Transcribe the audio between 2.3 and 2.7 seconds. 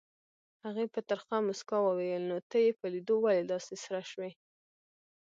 نو ته